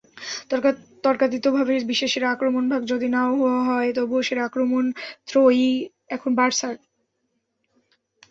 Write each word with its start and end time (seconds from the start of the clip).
তর্কাতীতভাবে 1.03 1.73
বিশ্বের 1.89 2.11
সেরা 2.13 2.27
আক্রমণভাগ 2.31 2.81
যদি 2.91 3.07
না-ও 3.09 3.35
হয়, 3.67 3.89
তবুও 3.97 4.25
সেরা 4.27 4.43
আক্রমণত্রয়ী 4.45 5.69
এখন 6.15 6.31
বার্সার। 6.39 6.75